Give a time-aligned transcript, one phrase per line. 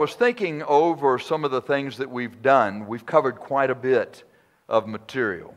[0.00, 2.86] was thinking over some of the things that we've done.
[2.86, 4.24] We've covered quite a bit
[4.66, 5.54] of material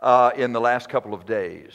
[0.00, 1.72] uh, in the last couple of days,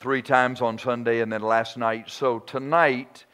[0.00, 2.10] three times on Sunday and then last night.
[2.10, 3.24] So tonight,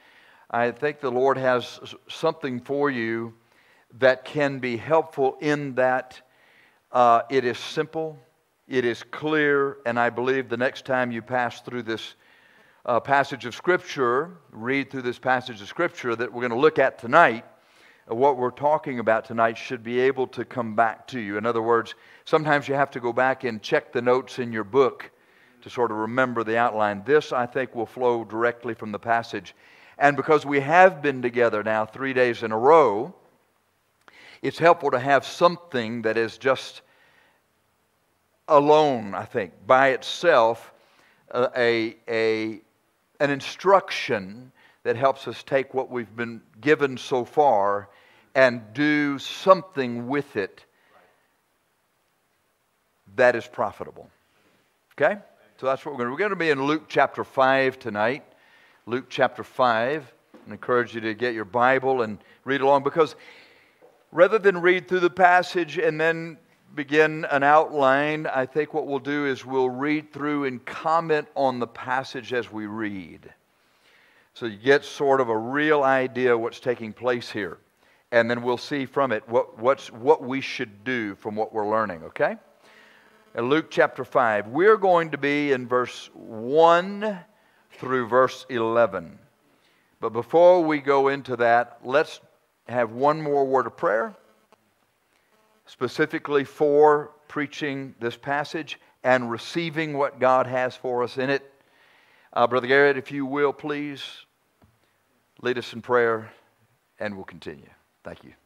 [0.53, 3.35] I think the Lord has something for you
[3.99, 6.23] that can be helpful in that
[6.93, 8.17] uh, it is simple,
[8.69, 12.15] it is clear, and I believe the next time you pass through this
[12.87, 16.79] uh, passage of Scripture, read through this passage of Scripture that we're going to look
[16.79, 17.45] at tonight,
[18.07, 21.39] what we're talking about tonight should be able to come back to you.
[21.39, 24.65] In other words, sometimes you have to go back and check the notes in your
[24.65, 25.11] book
[25.63, 27.03] to sort of remember the outline.
[27.07, 29.55] This, I think, will flow directly from the passage.
[29.97, 33.15] And because we have been together now three days in a row,
[34.43, 36.83] it's helpful to have something that is just
[38.49, 40.75] alone, I think, by itself,
[41.31, 42.61] uh, a, a,
[43.21, 47.89] an instruction that helps us take what we've been given so far
[48.35, 50.65] and do something with it
[53.17, 54.09] that is profitable.
[54.93, 55.19] Okay?
[55.59, 58.25] So that's what we're going to We're going to be in Luke chapter 5 tonight.
[58.87, 60.13] Luke chapter 5.
[60.35, 63.15] I encourage you to get your Bible and read along because
[64.13, 66.39] rather than read through the passage and then
[66.75, 71.61] begin an outline, I think what we'll do is we'll read through and comment on
[71.61, 73.33] the passage as we read.
[74.35, 77.59] So you get sort of a real idea of what's taking place here
[78.15, 81.69] and then we'll see from it what, what's, what we should do from what we're
[81.69, 82.37] learning, okay?
[83.35, 87.19] In Luke chapter 5, we're going to be in verse 1
[87.73, 89.19] through verse 11.
[90.01, 92.21] But before we go into that, let's
[92.69, 94.15] have one more word of prayer,
[95.67, 101.43] specifically for preaching this passage and receiving what God has for us in it.
[102.33, 104.05] Uh, Brother Garrett, if you will, please
[105.43, 106.31] lead us in prayer,
[107.01, 107.71] and we'll continue.
[108.05, 108.44] Thank you.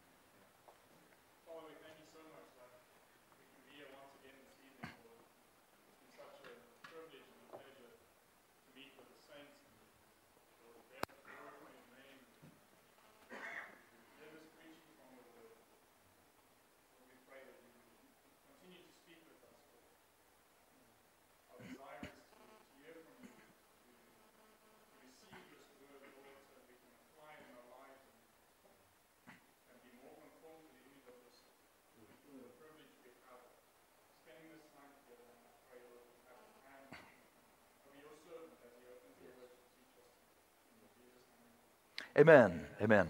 [42.18, 42.60] Amen.
[42.82, 43.06] Amen.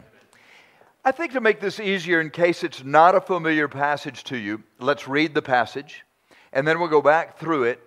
[1.03, 4.63] I think to make this easier, in case it's not a familiar passage to you,
[4.79, 6.05] let's read the passage,
[6.53, 7.81] and then we'll go back through it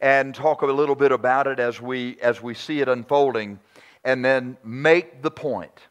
[0.00, 3.58] and talk a little bit about it as we, as we see it unfolding,
[4.04, 5.88] and then make the point.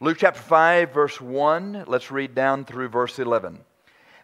[0.00, 3.58] Luke chapter 5, verse 1, let's read down through verse 11.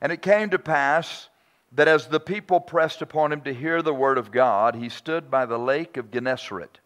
[0.00, 1.30] And it came to pass
[1.72, 5.32] that as the people pressed upon him to hear the word of God, he stood
[5.32, 6.78] by the lake of Gennesaret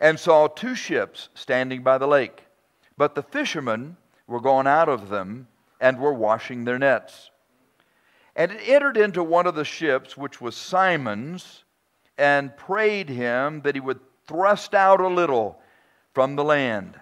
[0.00, 2.46] and saw two ships standing by the lake.
[2.96, 3.96] But the fishermen
[4.26, 5.46] were gone out of them
[5.80, 7.30] and were washing their nets.
[8.34, 11.64] And it entered into one of the ships, which was Simon's,
[12.16, 15.60] and prayed him that he would thrust out a little
[16.14, 16.98] from the land.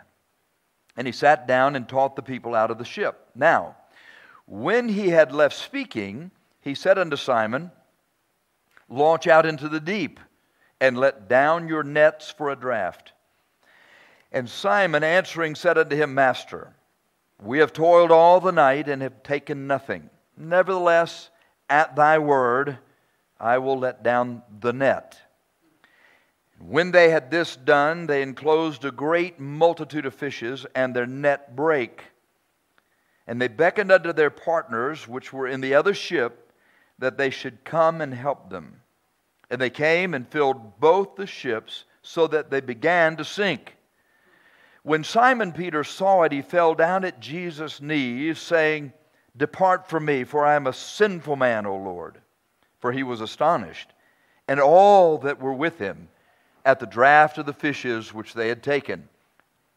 [0.97, 3.29] And he sat down and taught the people out of the ship.
[3.35, 3.77] Now,
[4.47, 7.71] when he had left speaking, he said unto Simon,
[8.89, 10.19] Launch out into the deep
[10.81, 13.13] and let down your nets for a draught.
[14.33, 16.75] And Simon answering said unto him, Master,
[17.43, 20.11] we have toiled all the night and have taken nothing.
[20.37, 21.31] Nevertheless,
[21.71, 22.79] at thy word,
[23.41, 25.19] I will let down the net.
[26.59, 31.55] When they had this done, they enclosed a great multitude of fishes, and their net
[31.55, 32.03] brake.
[33.29, 36.53] And they beckoned unto their partners, which were in the other ship,
[36.99, 38.81] that they should come and help them.
[39.51, 43.77] And they came and filled both the ships so that they began to sink.
[44.83, 48.93] When Simon Peter saw it, he fell down at Jesus' knees, saying,
[49.37, 52.19] Depart from me, for I am a sinful man, O Lord.
[52.81, 53.93] For he was astonished,
[54.47, 56.09] and all that were with him,
[56.65, 59.09] at the draught of the fishes which they had taken.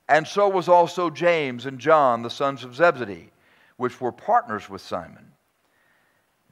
[0.08, 3.32] And so was also James and John, the sons of Zebedee,
[3.78, 5.32] which were partners with Simon.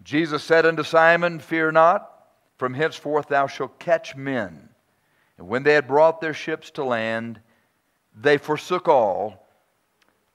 [0.04, 2.10] Jesus said unto Simon, Fear not.
[2.60, 4.68] From henceforth thou shalt catch men.
[5.38, 7.40] And when they had brought their ships to land,
[8.14, 9.48] they forsook all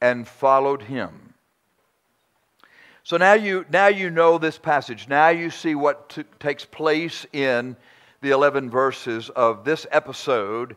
[0.00, 1.34] and followed him.
[3.02, 5.06] So now you, now you know this passage.
[5.06, 7.76] Now you see what t- takes place in
[8.22, 10.76] the 11 verses of this episode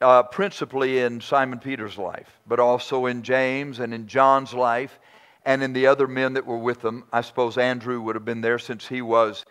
[0.00, 4.98] uh, principally in Simon Peter's life, but also in James and in John's life
[5.44, 7.04] and in the other men that were with them.
[7.12, 9.44] I suppose Andrew would have been there since he was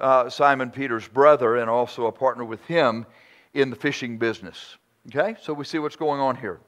[0.00, 3.06] uh, Simon Peter's brother and also a partner with him
[3.54, 4.76] in the fishing business.
[5.08, 6.60] Okay, so we see what's going on here.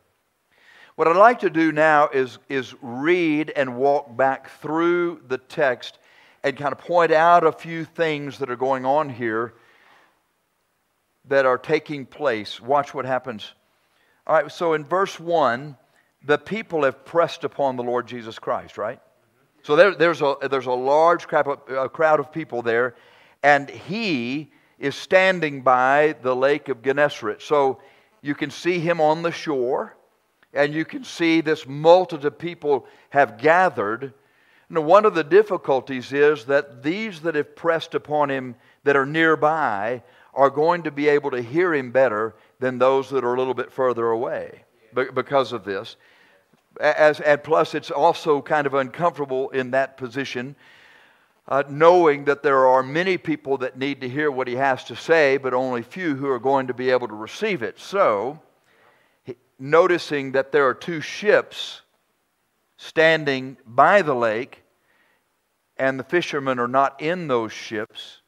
[0.96, 5.98] What I'd like to do now is, is read and walk back through the text
[6.44, 9.54] and kind of point out a few things that are going on here
[11.26, 12.60] that are taking place.
[12.60, 13.54] Watch what happens.
[14.26, 15.76] All right, so in verse 1,
[16.26, 19.00] the people have pressed upon the Lord Jesus Christ, right?
[19.62, 22.94] So there, there's, a, there's a large crowd of, crowd of people there,
[23.44, 27.42] and he is standing by the lake of Gennesaret.
[27.42, 27.78] So
[28.22, 29.94] you can see him on the shore,
[30.54, 34.14] and you can see this multitude of people have gathered.
[34.70, 38.54] Now, one of the difficulties is that these that have pressed upon him
[38.84, 40.02] that are nearby
[40.32, 43.52] are going to be able to hear him better than those that are a little
[43.52, 44.64] bit further away
[44.94, 45.96] because of this.
[46.80, 50.56] As, and plus, it's also kind of uncomfortable in that position,
[51.46, 54.96] uh, knowing that there are many people that need to hear what he has to
[54.96, 57.78] say, but only few who are going to be able to receive it.
[57.78, 58.40] So,
[59.58, 61.82] noticing that there are two ships
[62.76, 64.62] standing by the lake,
[65.76, 68.20] and the fishermen are not in those ships,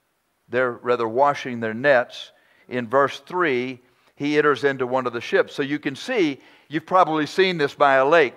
[0.49, 2.33] they're rather washing their nets.
[2.69, 3.81] In verse 3,
[4.15, 5.55] he enters into one of the ships.
[5.55, 8.35] So you can see, you've probably seen this by a lake.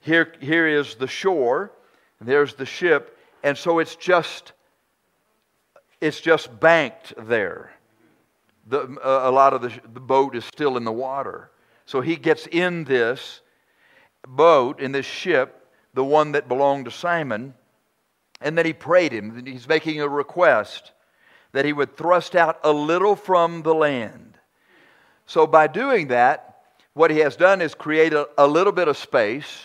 [0.00, 1.72] Here, here is the shore,
[2.20, 3.15] and there's the ship,
[3.46, 4.54] and so it's just
[6.00, 7.72] it's just banked there.
[8.66, 11.50] The, uh, a lot of the, the boat is still in the water.
[11.84, 13.40] So he gets in this
[14.26, 17.54] boat, in this ship, the one that belonged to Simon,
[18.40, 19.46] and then he prayed him.
[19.46, 20.90] He's making a request
[21.52, 24.38] that he would thrust out a little from the land.
[25.26, 26.62] So, by doing that,
[26.94, 29.62] what he has done is create a, a little bit of space.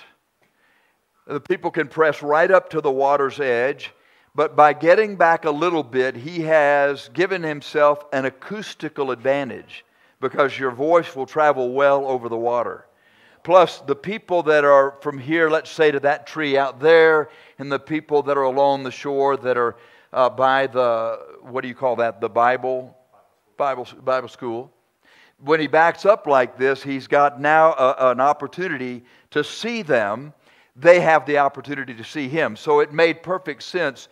[1.32, 3.94] The people can press right up to the water's edge,
[4.36, 9.86] but by getting back a little bit, he has given himself an acoustical advantage
[10.20, 12.86] because your voice will travel well over the water.
[13.44, 17.30] Plus, the people that are from here, let's say to that tree out there,
[17.60, 19.78] and the people that are along the shore that are
[20.12, 22.94] uh, by the, what do you call that, the Bible,
[23.56, 24.70] Bible, Bible school.
[25.40, 30.34] When he backs up like this, he's got now a, an opportunity to see them.
[30.76, 32.56] They have the opportunity to see him.
[32.56, 34.08] So it made perfect sense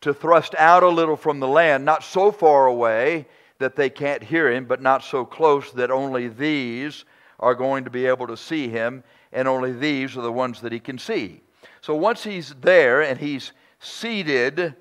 [0.00, 3.26] to thrust out a little from the land, not so far away
[3.58, 7.04] that they can't hear him, but not so close that only these
[7.40, 9.02] are going to be able to see him,
[9.32, 11.40] and only these are the ones that he can see.
[11.80, 14.74] So once he's there and he's seated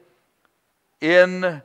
[1.02, 1.62] in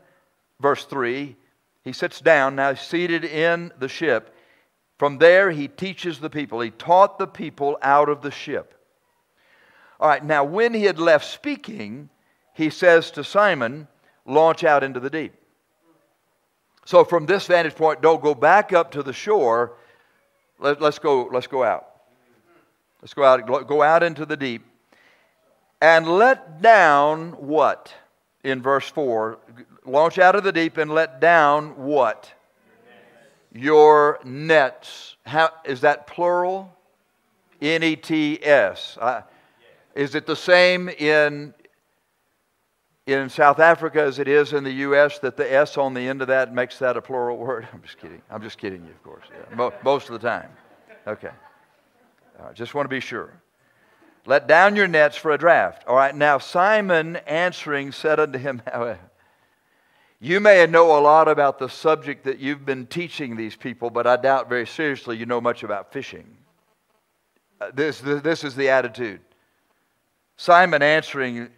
[0.60, 1.36] verse 3.
[1.84, 4.34] He sits down, now seated in the ship.
[4.98, 6.60] From there, he teaches the people.
[6.60, 8.74] He taught the people out of the ship.
[10.00, 12.08] All right, now when he had left speaking,
[12.54, 13.88] he says to Simon,
[14.26, 15.32] Launch out into the deep.
[16.84, 19.72] So from this vantage point, don't go back up to the shore.
[20.58, 21.86] Let, us go, let's go out.
[23.00, 24.66] Let's go out, go out into the deep.
[25.80, 27.94] And let down what?
[28.44, 29.38] in verse 4
[29.84, 32.32] launch out of the deep and let down what?
[33.52, 35.16] Your nets.
[35.24, 36.74] How, is that plural?
[37.60, 38.98] N E T S.
[39.98, 41.52] Is it the same in,
[43.08, 45.18] in South Africa as it is in the U.S.
[45.18, 47.66] that the S on the end of that makes that a plural word?
[47.72, 48.22] I'm just kidding.
[48.30, 49.24] I'm just kidding you, of course.
[49.28, 49.70] Yeah.
[49.82, 50.50] Most of the time.
[51.04, 51.32] Okay.
[52.40, 53.42] I just want to be sure.
[54.24, 55.82] Let down your nets for a draft.
[55.88, 58.62] All right, now Simon answering said unto him,
[60.20, 64.06] You may know a lot about the subject that you've been teaching these people, but
[64.06, 66.36] I doubt very seriously you know much about fishing.
[67.60, 69.22] Uh, this, this is the attitude.
[70.38, 71.50] Simon answering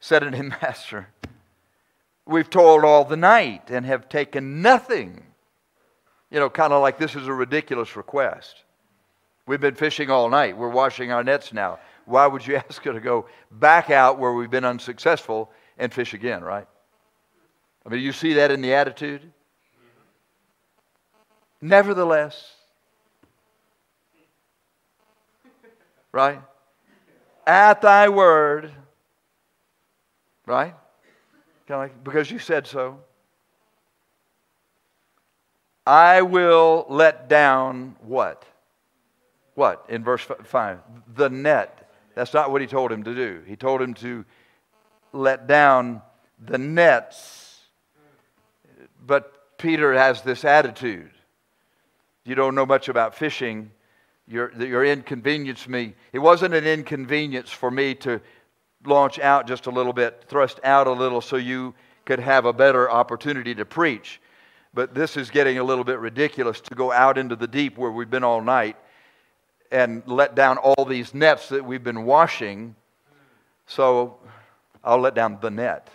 [0.00, 1.08] said unto him, Master,
[2.24, 5.22] we've toiled all the night and have taken nothing.
[6.30, 8.64] You know, kind of like this is a ridiculous request.
[9.46, 10.56] We've been fishing all night.
[10.56, 14.32] We're washing our nets now why would you ask her to go back out where
[14.32, 16.66] we've been unsuccessful and fish again, right?
[17.84, 19.32] I mean, you see that in the attitude?
[21.60, 22.54] Nevertheless,
[26.12, 26.40] right?
[27.46, 28.70] At thy word,
[30.46, 30.74] right?
[31.66, 33.00] Kind of like, because you said so.
[35.86, 38.44] I will let down what?
[39.54, 39.84] What?
[39.88, 40.78] In verse 5.
[41.16, 41.82] The net
[42.14, 43.42] that's not what he told him to do.
[43.46, 44.24] He told him to
[45.12, 46.02] let down
[46.38, 47.60] the nets.
[49.04, 51.10] But Peter has this attitude.
[52.24, 53.70] you don't know much about fishing,
[54.28, 55.94] you're, you're inconvenienced me.
[56.12, 58.20] It wasn't an inconvenience for me to
[58.84, 61.74] launch out just a little bit, thrust out a little so you
[62.04, 64.20] could have a better opportunity to preach.
[64.74, 67.90] But this is getting a little bit ridiculous to go out into the deep where
[67.90, 68.76] we've been all night
[69.70, 72.74] and let down all these nets that we've been washing.
[73.66, 74.18] So
[74.82, 75.88] I'll let down the net.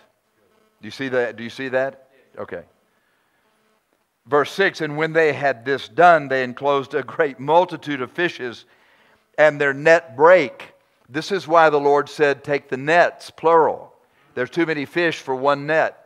[0.80, 1.36] Do you see that?
[1.36, 2.08] Do you see that?
[2.38, 2.62] Okay.
[4.28, 8.66] Verse 6 And when they had this done, they enclosed a great multitude of fishes,
[9.36, 10.74] and their net brake.
[11.08, 13.94] This is why the Lord said, Take the nets, plural.
[14.34, 16.04] There's too many fish for one net.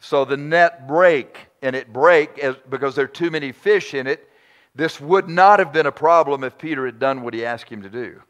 [0.00, 4.26] So the net break, and it break because there are too many fish in it.
[4.74, 7.82] This would not have been a problem if Peter had done what he asked him
[7.82, 8.22] to do.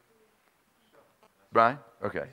[1.53, 1.79] Right?
[2.03, 2.25] Okay.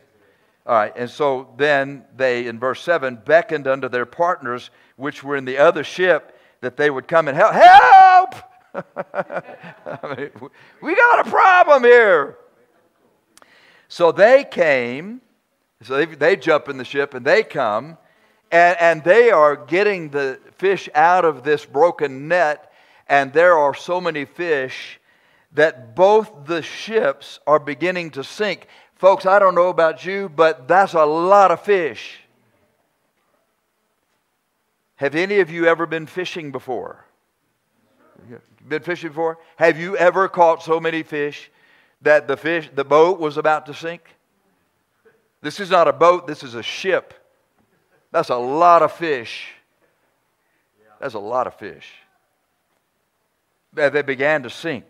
[0.68, 0.94] All right.
[0.98, 5.58] And so then they, in verse 7, beckoned unto their partners which were in the
[5.58, 7.54] other ship that they would come and help.
[7.54, 8.36] Help!
[10.04, 10.30] I mean,
[10.82, 12.38] we got a problem here.
[13.88, 15.22] So they came,
[15.82, 17.98] so they, they jump in the ship and they come,
[18.52, 22.72] and, and they are getting the fish out of this broken net,
[23.08, 25.00] and there are so many fish
[25.54, 28.68] that both the ships are beginning to sink.
[28.98, 32.20] Folks, I don't know about you, but that's a lot of fish.
[34.96, 37.06] Have any of you ever been fishing before?
[38.68, 39.38] Been fishing before?
[39.56, 41.52] Have you ever caught so many fish
[42.02, 44.02] that the fish the boat was about to sink?
[45.42, 47.14] This is not a boat, this is a ship.
[48.12, 49.50] That's a lot of fish.
[51.00, 51.88] That's a lot of fish.
[53.74, 54.86] They began to sink.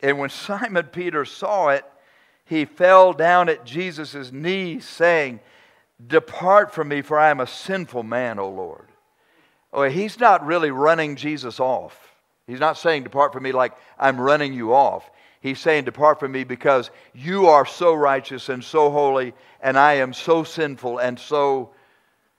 [0.00, 1.84] And when Simon Peter saw it,
[2.50, 5.38] he fell down at Jesus' knees, saying,
[6.04, 8.88] Depart from me, for I am a sinful man, O Lord.
[9.72, 11.96] Oh, he's not really running Jesus off.
[12.48, 15.08] He's not saying, Depart from me like I'm running you off.
[15.40, 19.92] He's saying, Depart from me because you are so righteous and so holy, and I
[19.94, 21.70] am so sinful and so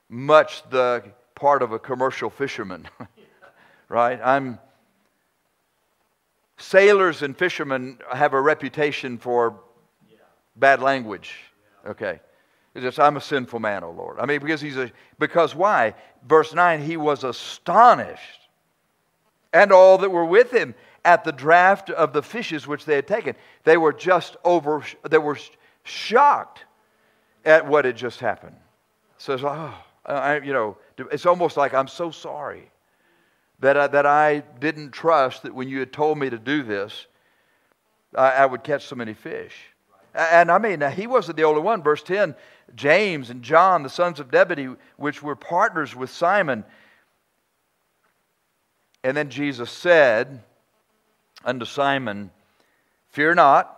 [0.09, 2.85] much the part of a commercial fisherman.
[3.87, 4.19] right?
[4.21, 4.59] I'm.
[6.57, 9.61] Sailors and fishermen have a reputation for
[10.55, 11.35] bad language.
[11.85, 12.19] Okay.
[12.75, 14.19] Just, I'm a sinful man, O oh Lord.
[14.19, 15.93] I mean, because he's a, because why?
[16.25, 18.47] Verse 9, he was astonished,
[19.51, 23.07] and all that were with him at the draft of the fishes which they had
[23.07, 23.35] taken.
[23.63, 25.37] They were just over, they were
[25.83, 26.63] shocked
[27.43, 28.55] at what had just happened.
[29.17, 29.73] Says, oh,
[30.05, 32.71] I, you know, it's almost like I'm so sorry
[33.59, 37.07] that I, that I didn't trust that when you had told me to do this,
[38.15, 39.55] I, I would catch so many fish.
[40.13, 41.81] And I mean, he wasn't the only one.
[41.81, 42.35] Verse 10
[42.75, 46.63] James and John, the sons of Zebedee, which were partners with Simon.
[49.03, 50.41] And then Jesus said
[51.43, 52.31] unto Simon,
[53.09, 53.77] Fear not,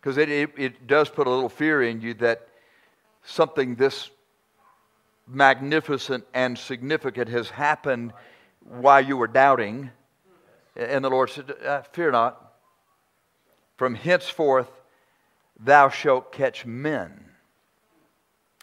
[0.00, 2.46] because it, it, it, does put a little fear in you that
[3.24, 4.10] something this
[5.26, 8.12] magnificent and significant has happened
[8.60, 9.90] while you were doubting.
[10.76, 12.40] And the Lord said, uh, Fear not.
[13.76, 14.70] From henceforth,
[15.58, 17.24] thou shalt catch men.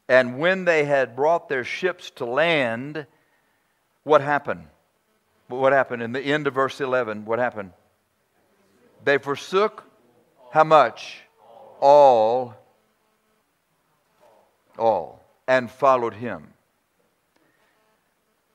[0.07, 3.05] And when they had brought their ships to land,
[4.03, 4.67] what happened?
[5.47, 6.01] What happened?
[6.01, 7.71] In the end of verse 11, what happened?
[9.03, 9.83] They forsook
[10.51, 11.21] how much?
[11.79, 12.55] All.
[14.77, 15.23] All.
[15.47, 16.53] And followed him.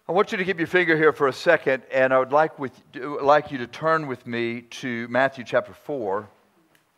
[0.08, 2.58] I want you to keep your finger here for a second, and I would like,
[2.58, 6.28] with, like you to turn with me to Matthew chapter 4.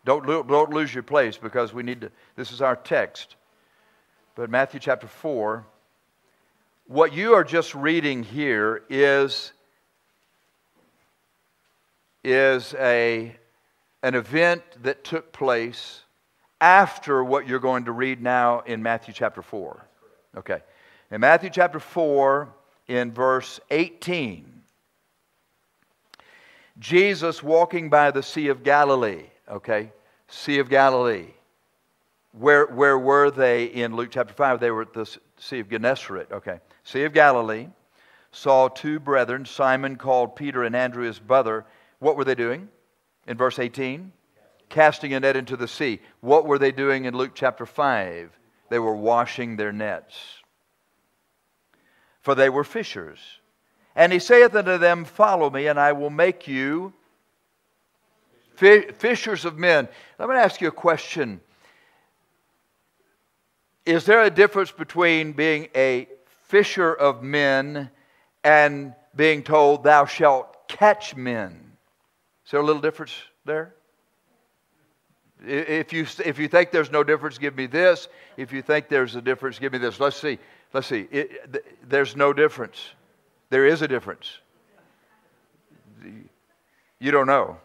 [0.09, 3.37] Don't, don't lose your place because we need to, this is our text.
[4.37, 5.67] But Matthew chapter 4,
[6.87, 9.53] what you are just reading here is,
[12.25, 13.37] is a,
[14.03, 16.01] an event that took place
[16.59, 19.85] after what you're going to read now in Matthew chapter 4.
[20.39, 20.63] Okay.
[21.11, 22.49] In Matthew chapter 4,
[22.87, 24.63] in verse 18,
[26.79, 29.93] Jesus walking by the Sea of Galilee, okay?
[30.29, 31.29] Sea of Galilee.
[32.33, 34.61] Where, where were they in Luke chapter 5?
[34.61, 35.07] They were at the
[35.39, 36.31] Sea of Gennesaret.
[36.31, 36.61] Okay.
[36.85, 37.69] Sea of Galilee.
[38.31, 41.65] Saw two brethren, Simon called Peter and Andrew his brother.
[41.99, 42.69] What were they doing?
[43.27, 44.13] In verse 18?
[44.69, 46.01] Casting a net into the sea.
[46.21, 48.39] What were they doing in Luke chapter 5?
[48.69, 50.15] They were washing their nets.
[52.21, 53.19] For they were fishers.
[53.97, 56.93] And he saith unto them, Follow me, and I will make you
[58.59, 59.89] fishers of men.
[60.19, 61.41] Going to ask you a question.
[63.87, 66.09] Is there a difference between being a
[66.49, 67.91] fisher of men
[68.45, 71.73] and being told, Thou shalt catch men.
[72.45, 73.75] Is there a little difference there?
[75.47, 78.09] If you, if you think there's no difference, give me this.
[78.37, 80.01] If you think there's a difference, give me this.
[80.01, 80.39] Let's see.
[80.73, 81.07] Let's see.
[81.11, 82.91] It, there's no difference.
[83.51, 84.39] There is a difference.
[86.99, 87.59] You don't know.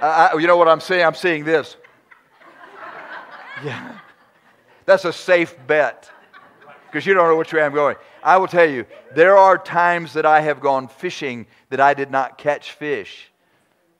[0.00, 1.04] I, you know what I'm saying?
[1.04, 1.76] I'm seeing this.
[3.64, 3.98] Yeah.
[4.84, 6.10] That's a safe bet
[6.86, 7.96] because you don't know which way I'm going.
[8.22, 12.10] I will tell you, there are times that I have gone fishing that I did
[12.10, 13.30] not catch fish.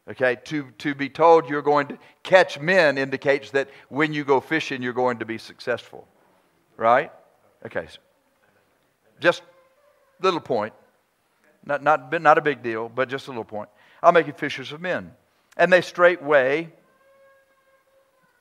[0.09, 4.39] Okay, to, to be told you're going to catch men indicates that when you go
[4.41, 6.07] fishing, you're going to be successful.
[6.77, 7.11] Right?
[7.65, 7.89] Okay,
[9.19, 9.43] just
[10.23, 10.73] little point.
[11.65, 13.69] Not, not, not a big deal, but just a little point.
[14.01, 15.11] I'll make you fishers of men.
[15.57, 16.71] And they straightway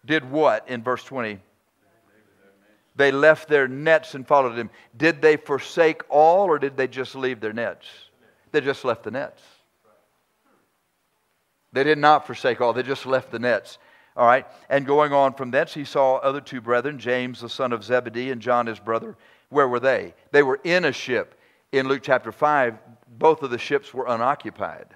[0.06, 1.40] did what in verse 20?
[2.96, 4.70] They left their nets and followed him.
[4.96, 7.86] Did they forsake all or did they just leave their nets?
[8.52, 9.42] They just left the nets.
[11.74, 13.80] They did not forsake all, they just left the nets.
[14.16, 14.48] All right.
[14.70, 18.32] And going on from thence, he saw other two brethren, James the son of Zebedee
[18.32, 19.18] and John his brother.
[19.50, 20.14] Where were they?
[20.32, 21.38] They were in a ship.
[21.74, 22.78] In Luke chapter 5,
[23.18, 24.88] both of the ships were unoccupied.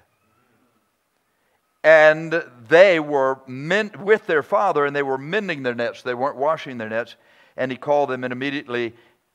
[1.82, 6.02] And they were with their father, and they were mending their nets.
[6.02, 7.16] They weren't washing their nets.
[7.56, 8.94] And he called them, and immediately,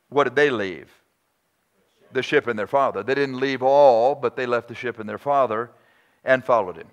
[0.10, 0.90] what did they leave?
[2.12, 3.04] The ship and their father.
[3.04, 5.72] They didn't leave all, but they left the ship and their father
[6.24, 6.88] and followed him.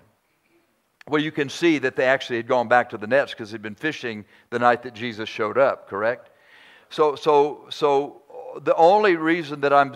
[1.07, 3.61] Well, you can see that they actually had gone back to the nets because they'd
[3.61, 6.29] been fishing the night that Jesus showed up, correct?
[6.89, 8.21] So, so, so
[8.61, 9.95] the only reason that I'm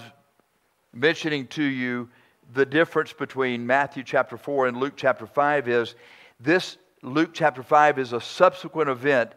[0.93, 2.09] mentioning to you
[2.53, 5.95] the difference between Matthew chapter 4 and Luke chapter 5 is
[6.39, 9.31] this Luke chapter 5 is a subsequent event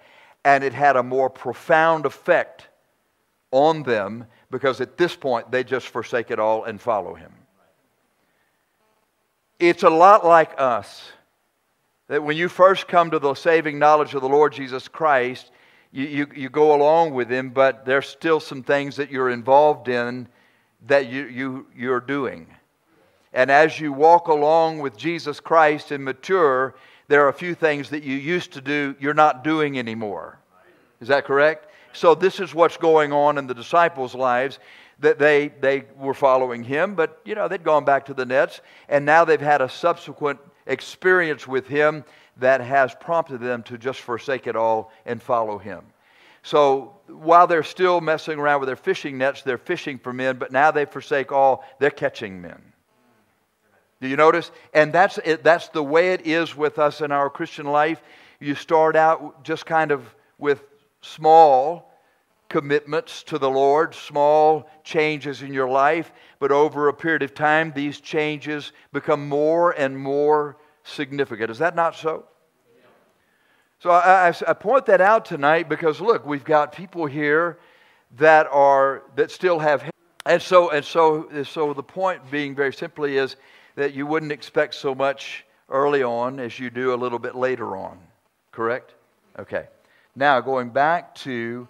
[0.45, 2.69] and it had a more profound effect
[3.51, 7.33] on them because at this point they just forsake it all and follow him.
[9.59, 11.13] It's a lot like us
[12.09, 15.53] that when you first come to the saving knowledge of the Lord Jesus Christ,
[15.93, 19.89] you, you, you, go along with Him, but there's still some things that you're involved
[19.89, 20.29] in
[20.87, 22.47] that you, you, you're doing.
[23.33, 26.75] And as you walk along with Jesus Christ and mature,
[27.09, 30.39] there are a few things that you used to do you're not doing anymore.
[31.01, 31.69] Is that correct?
[31.93, 34.59] So, this is what's going on in the disciples' lives
[35.01, 38.61] that they, they were following him, but you know, they'd gone back to the nets,
[38.89, 42.05] and now they've had a subsequent experience with Him
[42.37, 45.85] that has prompted them to just forsake it all and follow Him.
[46.43, 50.53] So while they're still messing around with their fishing nets, they're fishing for men, but
[50.53, 52.70] now they forsake all, they're catching men.
[54.01, 54.51] Do you notice?
[54.73, 58.03] And that's, it, that's the way it is with us in our Christian life.
[58.39, 60.65] You start out just kind of with
[61.03, 61.91] small
[62.49, 67.73] commitments to the Lord, small changes in your life, but over a period of time,
[67.75, 71.51] these changes become more and more significant.
[71.51, 72.25] Is that not so?
[73.79, 77.59] So I, I, I, point that out tonight because look, we've got people here
[78.19, 79.89] that are that still have,
[80.27, 83.37] and so and so so the point being very simply is
[83.81, 87.79] that you wouldn't expect so much early on as you do a little bit later
[87.79, 87.99] on.
[88.53, 88.95] Correct?
[89.39, 89.69] Okay.
[90.15, 91.67] Now going back to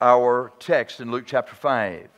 [0.00, 2.08] our text in Luke chapter five.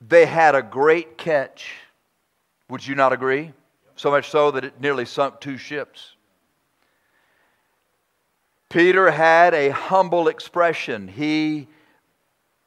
[0.00, 1.74] They had a great catch.
[2.70, 3.52] Would you not agree?
[3.96, 6.14] So much so that it nearly sunk two ships.
[8.70, 11.06] Peter had a humble expression.
[11.06, 11.68] He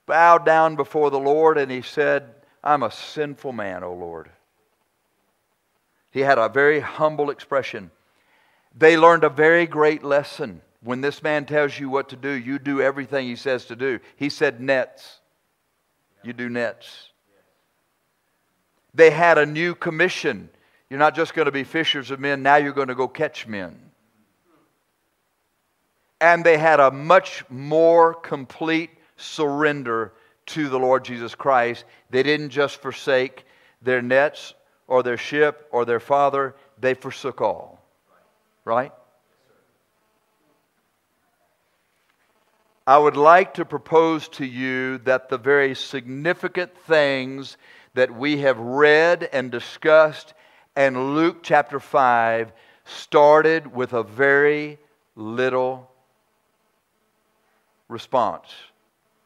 [0.06, 2.34] bowed down before the Lord and he said,
[2.64, 4.30] I'm a sinful man, O Lord.
[6.12, 7.92] He had a very humble expression.
[8.78, 10.62] They learned a very great lesson.
[10.84, 14.00] When this man tells you what to do, you do everything he says to do.
[14.16, 15.20] He said nets.
[16.24, 17.10] You do nets.
[18.94, 20.50] They had a new commission.
[20.90, 23.48] You're not just going to be fishers of men, now you're going to go catch
[23.48, 23.80] men.
[26.20, 30.14] And they had a much more complete surrender
[30.48, 31.86] to the Lord Jesus Christ.
[32.10, 33.46] They didn't just forsake
[33.82, 34.54] their nets
[34.88, 37.82] or their ship or their father, they forsook all.
[38.66, 38.92] Right?
[42.86, 47.58] I would like to propose to you that the very significant things
[47.94, 50.34] that we have read and discussed
[50.76, 52.52] and Luke chapter 5
[52.86, 54.80] started with a very
[55.16, 55.90] little
[57.88, 58.48] response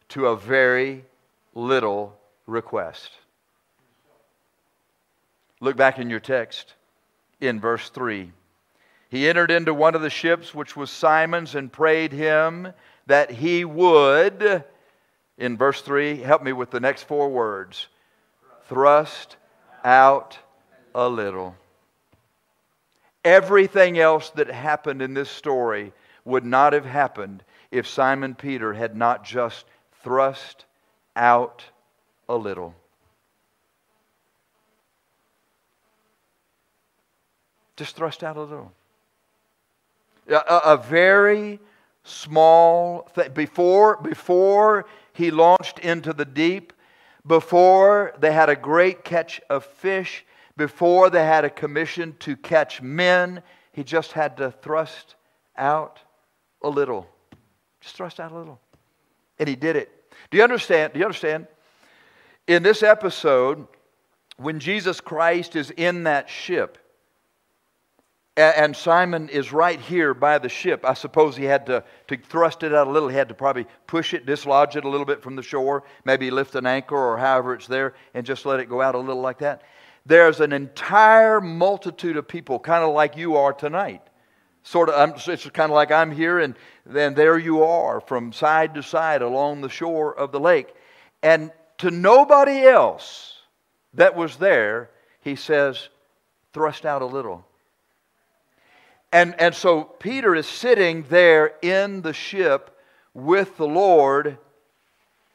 [0.10, 1.06] to a very
[1.54, 3.12] little request.
[5.60, 6.74] Look back in your text
[7.42, 8.32] in verse 3.
[9.10, 12.74] He entered into one of the ships, which was Simon's, and prayed him
[13.08, 14.64] that he would
[15.38, 17.88] In verse 3, help me with the next four words
[18.68, 19.36] thrust
[19.84, 20.38] out
[20.94, 21.56] a little.
[23.24, 25.92] Everything else that happened in this story
[26.24, 29.66] would not have happened if Simon Peter had not just
[30.06, 30.66] thrust
[31.16, 31.64] out
[32.30, 32.76] a little.
[37.76, 38.72] Just thrust out a little.
[40.30, 41.60] A, a, very
[42.04, 43.32] small thing.
[43.34, 46.72] Before, before he launched into the deep,
[47.26, 50.24] before they had a great catch of fish,
[50.56, 53.42] before they had a commission to catch men,
[53.72, 55.16] he just had to thrust
[55.58, 56.00] out
[56.62, 57.08] a little.
[57.82, 58.60] Just thrust out a little.
[59.40, 59.95] And he did it.
[60.32, 60.94] Do you understand?
[60.94, 61.48] Do you understand?
[62.48, 63.68] In this episode,
[64.38, 66.78] when Jesus Christ is in that ship,
[68.38, 70.82] and Simon is right here by the ship.
[70.84, 73.08] I suppose he had to, to thrust it out a little.
[73.08, 76.30] He had to probably push it, dislodge it a little bit from the shore, maybe
[76.30, 79.22] lift an anchor or however it's there, and just let it go out a little
[79.22, 79.64] like that.
[80.06, 84.02] There's an entire multitude of people, kind of like you are tonight.
[84.66, 88.74] Sort of, it's kind of like I'm here, and then there you are from side
[88.76, 90.74] to side along the shore of the lake.
[91.24, 93.36] And to nobody else
[93.94, 94.90] that was there,
[95.22, 95.90] he says,
[96.54, 97.46] thrust out a little
[99.16, 102.78] and, and so Peter is sitting there in the ship
[103.14, 104.38] with the Lord.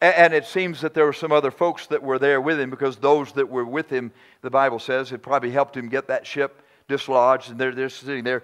[0.03, 2.99] And it seems that there were some other folks that were there with him because
[2.99, 4.13] those that were with him,
[4.43, 7.53] the Bible says, it probably helped him get that ship dislodged.
[7.53, 8.43] And they're, they're sitting there.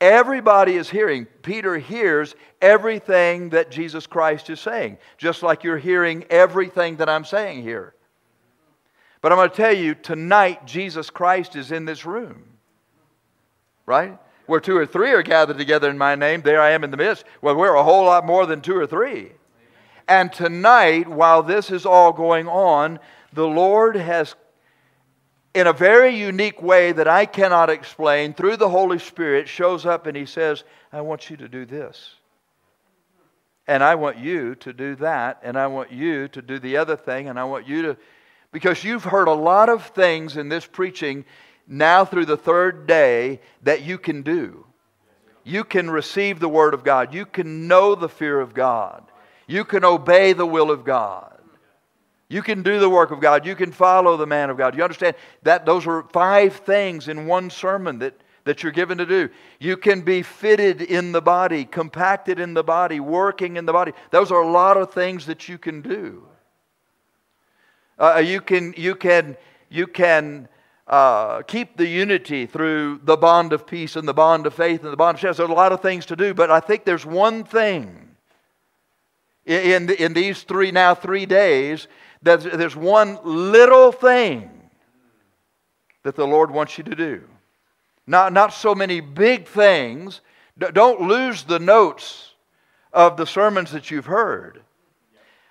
[0.00, 1.26] Everybody is hearing.
[1.42, 7.24] Peter hears everything that Jesus Christ is saying, just like you're hearing everything that I'm
[7.24, 7.94] saying here.
[9.20, 12.44] But I'm going to tell you, tonight, Jesus Christ is in this room.
[13.84, 14.18] Right?
[14.46, 16.96] Where two or three are gathered together in my name, there I am in the
[16.96, 17.24] midst.
[17.42, 19.32] Well, we're a whole lot more than two or three.
[20.08, 22.98] And tonight, while this is all going on,
[23.32, 24.34] the Lord has,
[25.54, 30.06] in a very unique way that I cannot explain, through the Holy Spirit, shows up
[30.06, 32.14] and He says, I want you to do this.
[33.66, 35.40] And I want you to do that.
[35.42, 37.28] And I want you to do the other thing.
[37.28, 37.96] And I want you to,
[38.52, 41.24] because you've heard a lot of things in this preaching
[41.66, 44.66] now through the third day that you can do.
[45.44, 47.14] You can receive the Word of God.
[47.14, 49.04] You can know the fear of God.
[49.46, 51.29] You can obey the will of God.
[52.30, 53.44] You can do the work of God.
[53.44, 54.76] You can follow the man of God.
[54.76, 58.14] You understand that those are five things in one sermon that,
[58.44, 59.28] that you're given to do.
[59.58, 63.92] You can be fitted in the body, compacted in the body, working in the body.
[64.12, 66.24] Those are a lot of things that you can do.
[67.98, 69.36] Uh, you can, you can,
[69.68, 70.48] you can
[70.86, 74.92] uh, keep the unity through the bond of peace and the bond of faith and
[74.92, 75.38] the bond of trust.
[75.38, 78.10] There's a lot of things to do, but I think there's one thing
[79.46, 81.88] in, in, in these three, now three days,
[82.22, 84.50] that there's one little thing
[86.02, 87.22] that the Lord wants you to do.
[88.06, 90.20] Not, not so many big things.
[90.58, 92.32] Don't lose the notes
[92.92, 94.62] of the sermons that you've heard.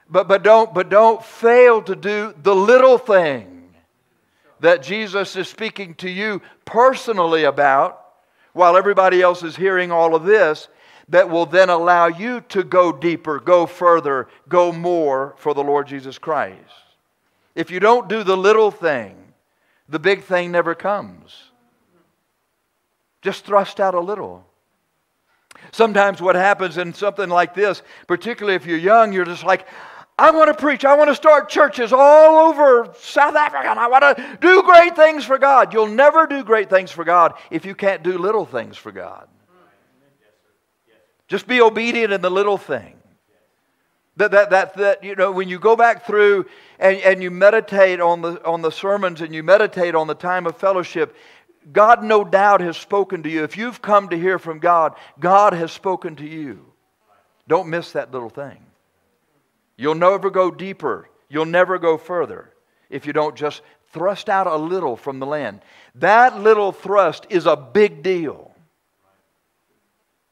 [0.10, 3.70] But, but, don't, but don't fail to do the little thing
[4.60, 8.06] that Jesus is speaking to you personally about
[8.54, 10.68] while everybody else is hearing all of this
[11.10, 15.88] that will then allow you to go deeper, go further, go more for the Lord
[15.88, 16.58] Jesus Christ.
[17.56, 19.16] If you don't do the little thing,
[19.90, 21.36] the big thing never comes.
[23.22, 24.46] Just thrust out a little.
[25.72, 29.68] Sometimes what happens in something like this, particularly if you're young, you're just like,
[30.18, 30.86] I want to preach.
[30.86, 33.70] I want to start churches all over South Africa.
[33.70, 35.74] And I want to do great things for God.
[35.74, 39.28] You'll never do great things for God if you can't do little things for God.
[41.30, 42.96] Just be obedient in the little thing.
[44.18, 48.02] That, that, that, that, you know, when you go back through and, and you meditate
[48.02, 51.16] on the, on the sermons and you meditate on the time of fellowship,
[51.72, 53.44] God no doubt has spoken to you.
[53.44, 56.66] If you've come to hear from God, God has spoken to you.
[57.48, 58.58] Don't miss that little thing.
[59.78, 61.08] You'll never go deeper.
[61.30, 62.52] You'll never go further
[62.90, 63.62] if you don't just
[63.94, 65.62] thrust out a little from the land.
[65.96, 68.49] That little thrust is a big deal.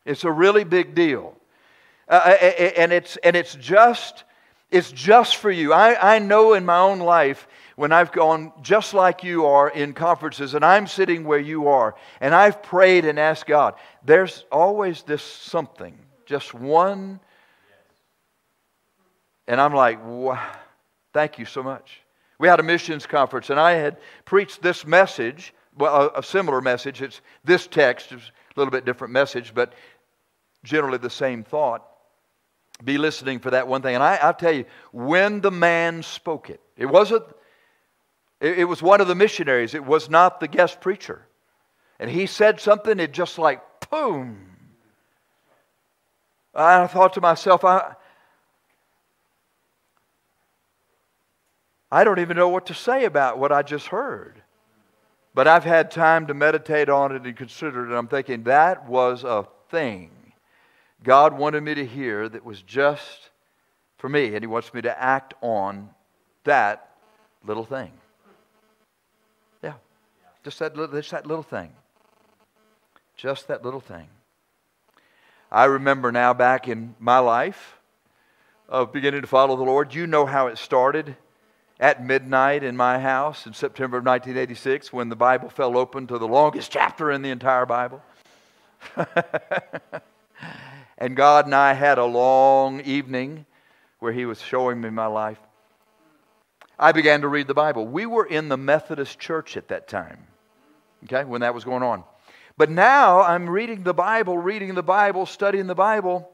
[0.08, 1.36] It's a really big deal.
[2.10, 4.24] Uh, uh, uh, uh, and, it's, and it's just
[4.70, 5.72] it's just for you.
[5.72, 9.94] I, I know in my own life when I've gone just like you are in
[9.94, 15.04] conferences and I'm sitting where you are and I've prayed and asked God, there's always
[15.04, 17.22] this something, just one
[19.48, 20.46] and I'm like, wow,
[21.14, 22.02] thank you so much.
[22.40, 26.62] We had a missions conference, and I had preached this message, well, a, a similar
[26.62, 27.02] message.
[27.02, 29.74] It's this text, it's a little bit different message, but
[30.68, 31.84] generally the same thought.
[32.84, 33.96] be listening for that one thing.
[33.96, 37.24] And I, I'll tell you, when the man spoke it, it wasn't,
[38.40, 41.26] it, it was one of the missionaries, it was not the guest preacher.
[42.00, 44.46] And he said something, it just like, boom.
[46.54, 47.96] I thought to myself, I,
[51.92, 54.42] I don't even know what to say about what I just heard.
[55.34, 58.88] But I've had time to meditate on it and consider it, and I'm thinking that
[58.88, 60.17] was a thing
[61.04, 63.30] God wanted me to hear that was just
[63.98, 65.90] for me, and He wants me to act on
[66.44, 66.90] that
[67.46, 67.92] little thing.
[69.64, 69.74] Yeah,
[70.44, 71.72] just that, just that little thing.
[73.16, 74.08] Just that little thing.
[75.52, 77.78] I remember now back in my life
[78.70, 79.94] of beginning to follow the Lord.
[79.94, 81.16] You know how it started
[81.80, 86.18] at midnight in my house in September of 1986 when the Bible fell open to
[86.18, 88.02] the longest chapter in the entire Bible.
[90.98, 93.46] and God and I had a long evening
[94.00, 95.40] where He was showing me my life.
[96.80, 97.88] I began to read the Bible.
[97.88, 100.28] We were in the Methodist church at that time,
[101.06, 102.04] okay, when that was going on.
[102.58, 106.30] But now I'm reading the Bible, reading the Bible, studying the Bible,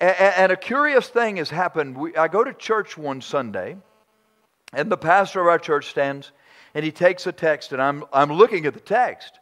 [0.00, 2.14] and, a curious thing has happened.
[2.16, 3.76] I go to church one Sunday
[4.72, 6.30] and the pastor of our church stands
[6.74, 9.40] and he takes a text, and I'm, I'm looking at the text,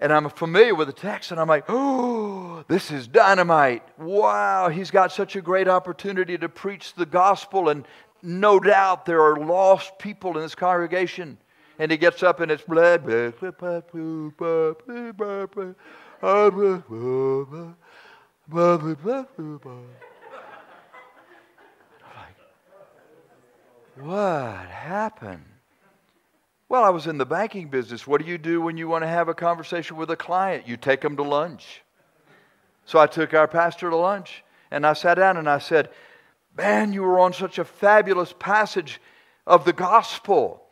[0.00, 3.82] and I'm familiar with the text, and I'm like, oh, this is dynamite.
[3.98, 7.86] Wow, he's got such a great opportunity to preach the gospel, and
[8.22, 11.38] no doubt there are lost people in this congregation.
[11.78, 12.98] And he gets up and it's blah,
[23.96, 25.49] what happened?
[26.70, 28.06] Well, I was in the banking business.
[28.06, 30.68] What do you do when you want to have a conversation with a client?
[30.68, 31.82] You take them to lunch.
[32.84, 35.90] So I took our pastor to lunch and I sat down and I said,
[36.56, 39.00] Man, you were on such a fabulous passage
[39.48, 40.62] of the gospel,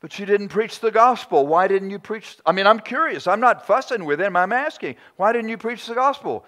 [0.00, 1.46] but you didn't preach the gospel.
[1.46, 2.36] Why didn't you preach?
[2.44, 3.28] I mean, I'm curious.
[3.28, 4.36] I'm not fussing with him.
[4.36, 6.44] I'm asking, why didn't you preach the gospel?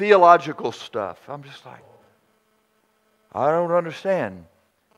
[0.00, 1.18] Theological stuff.
[1.28, 1.84] I'm just like,
[3.34, 4.46] I don't understand.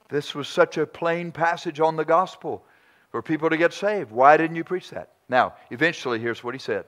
[0.08, 2.64] This was such a plain passage on the gospel
[3.10, 4.12] for people to get saved.
[4.12, 5.10] Why didn't you preach that?
[5.28, 6.84] Now, eventually, here's what he said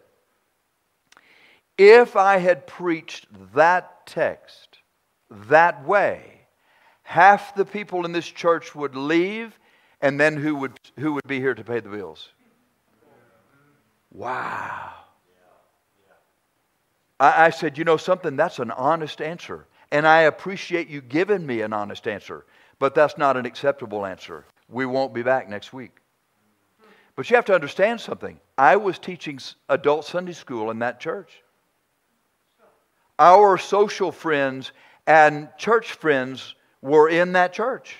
[1.76, 4.78] If I had preached that text
[5.48, 6.42] that way,
[7.02, 9.58] half the people in this church would leave,
[10.00, 12.28] and then who would, who would be here to pay the bills?
[14.12, 15.03] Wow.
[17.24, 18.36] I, I said, You know something?
[18.36, 19.66] That's an honest answer.
[19.90, 22.44] And I appreciate you giving me an honest answer,
[22.78, 24.44] but that's not an acceptable answer.
[24.68, 25.92] We won't be back next week.
[27.16, 28.40] But you have to understand something.
[28.58, 31.30] I was teaching adult Sunday school in that church.
[33.18, 34.72] Our social friends
[35.06, 37.96] and church friends were in that church.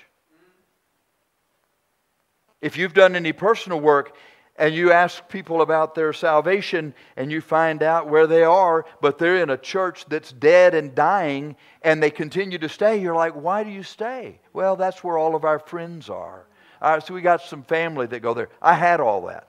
[2.61, 4.17] If you've done any personal work,
[4.57, 9.17] and you ask people about their salvation and you find out where they are, but
[9.17, 13.33] they're in a church that's dead and dying and they continue to stay, you're like,
[13.33, 14.39] why do you stay?
[14.53, 16.45] Well, that's where all of our friends are.
[16.81, 18.49] Uh, all right, so we got some family that go there.
[18.61, 19.47] I had all that.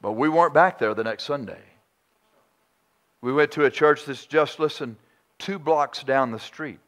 [0.00, 1.60] But we weren't back there the next Sunday.
[3.20, 4.96] We went to a church that's just, listen,
[5.38, 6.78] two blocks down the street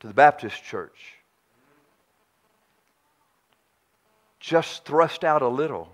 [0.00, 1.15] to the Baptist church.
[4.46, 5.90] Just thrust out a little.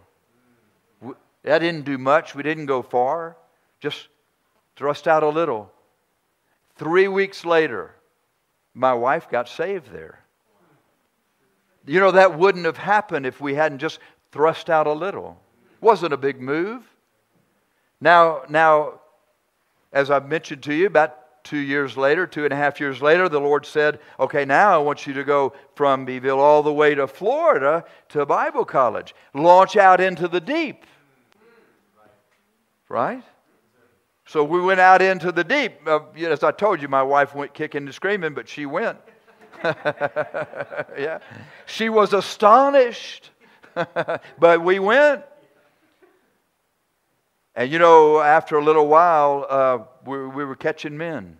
[1.42, 2.34] That didn't do much.
[2.34, 3.34] We didn't go far.
[3.80, 4.08] Just
[4.76, 5.72] thrust out a little.
[6.76, 7.94] Three weeks later,
[8.74, 10.20] my wife got saved there.
[11.86, 13.98] You know, that wouldn't have happened if we hadn't just
[14.32, 15.40] thrust out a little.
[15.80, 16.84] Wasn't a big move.
[18.02, 19.00] Now, now,
[19.94, 23.28] as I've mentioned to you, about two years later, two and a half years later,
[23.28, 26.94] the Lord said, Okay, now I want you to go from Beeville all the way
[26.94, 29.14] to Florida to Bible college.
[29.34, 30.84] Launch out into the deep.
[32.88, 33.22] Right?
[34.26, 35.74] So we went out into the deep.
[35.86, 38.98] Uh, as I told you, my wife went kicking and screaming, but she went.
[39.64, 41.18] yeah.
[41.66, 43.30] She was astonished,
[43.74, 45.24] but we went.
[47.54, 51.38] And you know, after a little while, uh, we, we were catching men.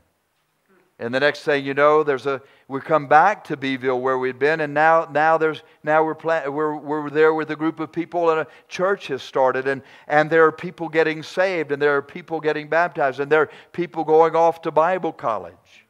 [0.98, 4.38] And the next thing you know, there's a we come back to Beeville where we'd
[4.38, 7.90] been, and now now there's now we're pla- we're we're there with a group of
[7.90, 11.96] people, and a church has started, and and there are people getting saved, and there
[11.96, 15.86] are people getting baptized, and there are people going off to Bible college.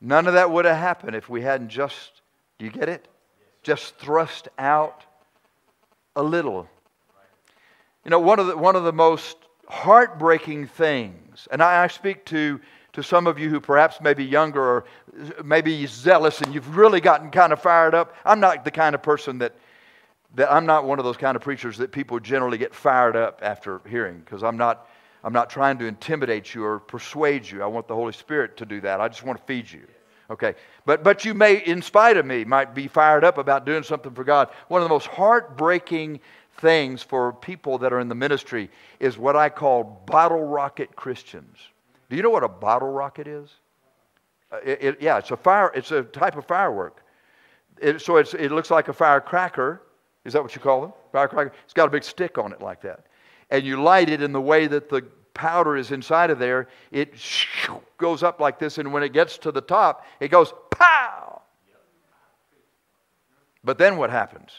[0.00, 2.22] None of that would have happened if we hadn't just,
[2.58, 3.06] do you get it?
[3.62, 5.04] Just thrust out
[6.16, 6.68] a little.
[8.04, 9.36] You know, one of the, one of the most
[9.68, 12.58] heartbreaking things, and I, I speak to,
[12.94, 14.84] to some of you who perhaps may be younger or
[15.44, 18.14] maybe zealous and you've really gotten kind of fired up.
[18.24, 19.54] I'm not the kind of person that,
[20.34, 23.40] that I'm not one of those kind of preachers that people generally get fired up
[23.42, 24.88] after hearing because I'm not,
[25.22, 27.62] I'm not trying to intimidate you or persuade you.
[27.62, 29.00] I want the Holy Spirit to do that.
[29.00, 29.86] I just want to feed you.
[30.30, 30.54] Okay.
[30.86, 34.12] But, but you may, in spite of me, might be fired up about doing something
[34.12, 34.48] for God.
[34.68, 36.20] One of the most heartbreaking
[36.58, 41.56] things for people that are in the ministry is what I call bottle rocket Christians.
[42.08, 43.50] Do you know what a bottle rocket is?
[44.52, 45.70] Uh, it, it, yeah, it's a fire.
[45.74, 47.04] It's a type of firework.
[47.80, 49.80] It, so it looks like a firecracker.
[50.24, 50.92] Is that what you call them?
[51.12, 51.52] Firecracker.
[51.64, 53.06] It's got a big stick on it like that,
[53.48, 56.68] and you light it in the way that the powder is inside of there.
[56.90, 57.14] It
[57.96, 61.42] goes up like this, and when it gets to the top, it goes pow.
[63.64, 64.50] But then what happens?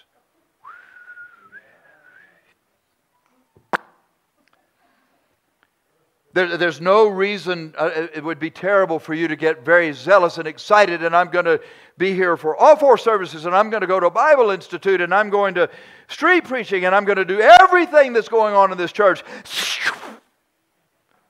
[6.34, 10.38] There, there's no reason, uh, it would be terrible for you to get very zealous
[10.38, 11.60] and excited, and I'm going to
[11.98, 15.02] be here for all four services, and I'm going to go to a Bible Institute,
[15.02, 15.70] and I'm going to
[16.08, 19.24] street preaching, and I'm going to do everything that's going on in this church.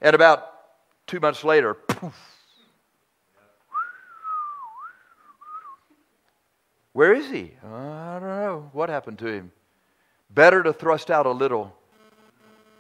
[0.02, 0.48] And about
[1.08, 2.16] two months later, poof.
[6.94, 7.54] Where is he?
[7.66, 8.70] I don't know.
[8.74, 9.52] What happened to him?
[10.30, 11.76] Better to thrust out a little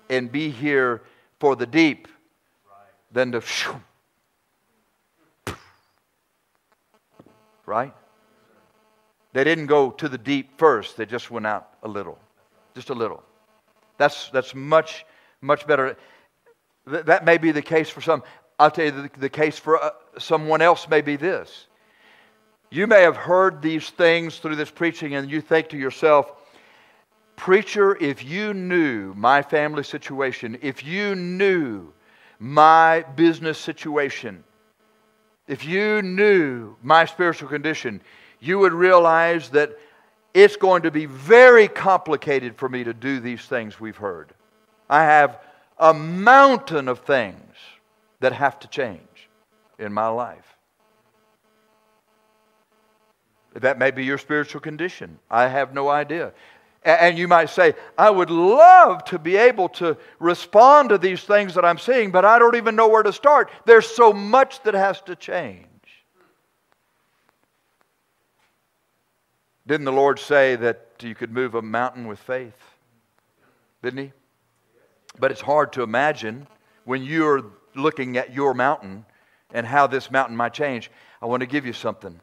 [0.09, 1.01] and be here
[1.41, 2.07] for the deep
[3.11, 3.41] than to.
[7.65, 7.93] Right?
[9.33, 12.19] They didn't go to the deep first, they just went out a little.
[12.75, 13.23] Just a little.
[13.97, 15.03] That's, that's much,
[15.41, 15.97] much better.
[16.87, 18.21] Th- that may be the case for some.
[18.59, 21.65] I'll tell you, the, the case for uh, someone else may be this.
[22.69, 26.33] You may have heard these things through this preaching, and you think to yourself,
[27.35, 31.91] Preacher, if you knew my family situation, if you knew
[32.39, 34.43] my business situation,
[35.47, 38.01] if you knew my spiritual condition,
[38.39, 39.77] you would realize that
[40.33, 44.33] it's going to be very complicated for me to do these things we've heard.
[44.89, 45.39] I have
[45.77, 47.55] a mountain of things
[48.19, 49.29] that have to change
[49.79, 50.45] in my life.
[53.53, 55.19] That may be your spiritual condition.
[55.29, 56.31] I have no idea.
[56.83, 61.53] And you might say, I would love to be able to respond to these things
[61.53, 63.51] that I'm seeing, but I don't even know where to start.
[63.65, 65.67] There's so much that has to change.
[69.67, 72.57] Didn't the Lord say that you could move a mountain with faith?
[73.83, 74.11] Didn't He?
[75.19, 76.47] But it's hard to imagine
[76.85, 77.43] when you're
[77.75, 79.05] looking at your mountain
[79.53, 80.89] and how this mountain might change.
[81.21, 82.19] I want to give you something.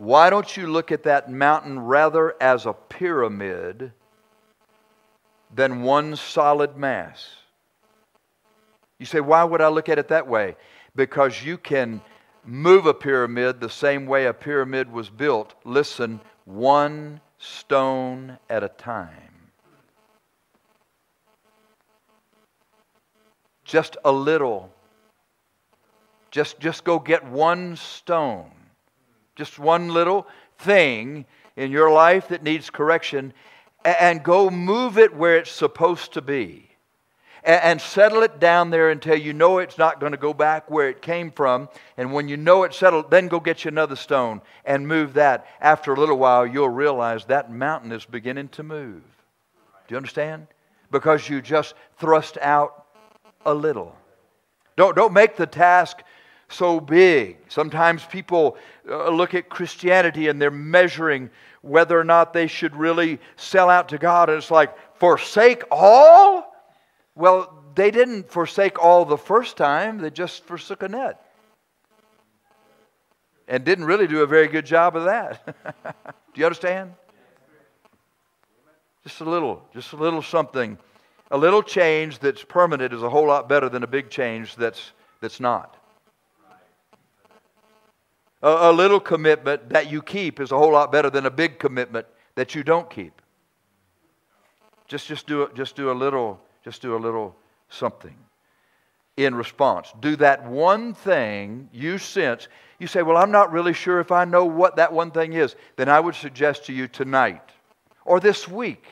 [0.00, 3.92] Why don't you look at that mountain rather as a pyramid
[5.54, 7.28] than one solid mass?
[8.98, 10.56] You say, why would I look at it that way?
[10.96, 12.00] Because you can
[12.46, 15.54] move a pyramid the same way a pyramid was built.
[15.66, 19.50] Listen, one stone at a time.
[23.64, 24.72] Just a little.
[26.30, 28.50] Just, just go get one stone
[29.40, 30.26] just one little
[30.58, 31.24] thing
[31.56, 33.32] in your life that needs correction,
[33.86, 36.68] and go move it where it's supposed to be.
[37.42, 40.90] And settle it down there until you know it's not going to go back where
[40.90, 41.70] it came from.
[41.96, 45.46] And when you know it's settled, then go get you another stone and move that.
[45.58, 49.00] After a little while, you'll realize that mountain is beginning to move.
[49.88, 50.48] Do you understand?
[50.90, 52.84] Because you just thrust out
[53.46, 53.96] a little.
[54.76, 56.02] Don't, don't make the task
[56.50, 57.38] so big.
[57.48, 58.56] Sometimes people
[58.88, 61.30] uh, look at Christianity and they're measuring
[61.62, 64.28] whether or not they should really sell out to God.
[64.28, 66.52] And it's like, forsake all?
[67.14, 71.24] Well, they didn't forsake all the first time, they just forsook a net.
[73.46, 75.44] And didn't really do a very good job of that.
[76.34, 76.94] do you understand?
[79.02, 80.78] Just a little, just a little something.
[81.32, 84.92] A little change that's permanent is a whole lot better than a big change that's,
[85.20, 85.79] that's not.
[88.42, 91.58] A, a little commitment that you keep is a whole lot better than a big
[91.58, 93.20] commitment that you don't keep.
[94.88, 97.36] Just, just, do, just do a little, just do a little
[97.68, 98.16] something
[99.16, 99.92] in response.
[100.00, 102.48] Do that one thing you sense.
[102.78, 105.54] You say, Well, I'm not really sure if I know what that one thing is.
[105.76, 107.50] Then I would suggest to you tonight
[108.04, 108.86] or this week,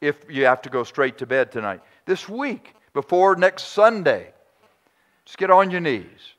[0.00, 4.32] if you have to go straight to bed tonight, this week before next Sunday,
[5.24, 6.34] just get on your knees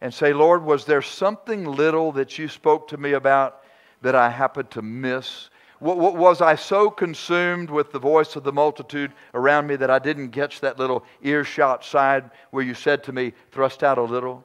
[0.00, 3.62] and say, Lord, was there something little that you spoke to me about
[4.02, 5.50] that I happened to miss?
[5.80, 10.30] Was I so consumed with the voice of the multitude around me that I didn't
[10.30, 14.44] catch that little earshot side where you said to me, thrust out a little?